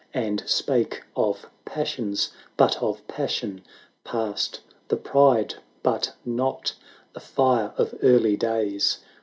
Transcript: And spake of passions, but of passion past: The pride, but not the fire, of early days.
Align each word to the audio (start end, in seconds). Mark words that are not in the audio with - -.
And 0.15 0.41
spake 0.49 1.03
of 1.15 1.45
passions, 1.63 2.31
but 2.57 2.81
of 2.81 3.05
passion 3.07 3.61
past: 4.03 4.61
The 4.87 4.97
pride, 4.97 5.53
but 5.83 6.13
not 6.25 6.73
the 7.13 7.19
fire, 7.19 7.71
of 7.77 7.93
early 8.01 8.35
days. 8.35 8.97